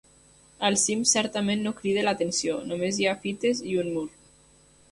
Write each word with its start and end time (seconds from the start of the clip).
El 0.69 0.77
cim 0.83 1.03
certament 1.11 1.61
no 1.67 1.75
crida 1.81 2.05
l'atenció, 2.07 2.55
només 2.73 2.99
hi 3.03 3.07
ha 3.07 3.15
fites 3.27 3.65
i 3.75 3.77
un 3.85 3.93
mur. 3.99 4.07